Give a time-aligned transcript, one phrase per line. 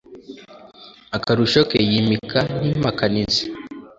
[1.17, 3.43] akarusho ke yimika n’impakanizi.